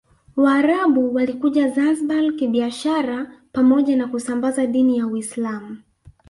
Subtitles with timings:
[0.35, 5.77] Waarabu walikuja Zanzibar kibiashara pamoja na kusambaza dini ya Uislamu